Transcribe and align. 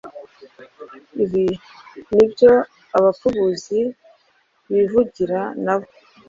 Ibi 1.23 1.45
ni 2.13 2.17
ibyo 2.25 2.51
abapfubuzi 2.97 3.79
bivugira 4.71 5.39
nabo 5.63 5.87